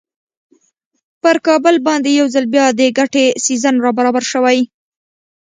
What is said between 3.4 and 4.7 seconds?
سیزن را برابر شوی.